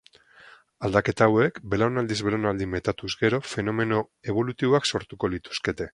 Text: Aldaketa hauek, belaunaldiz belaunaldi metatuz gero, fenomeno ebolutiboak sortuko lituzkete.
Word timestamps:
Aldaketa 0.87 1.27
hauek, 1.31 1.59
belaunaldiz 1.73 2.17
belaunaldi 2.29 2.69
metatuz 2.71 3.11
gero, 3.25 3.43
fenomeno 3.53 4.01
ebolutiboak 4.35 4.93
sortuko 4.95 5.35
lituzkete. 5.37 5.89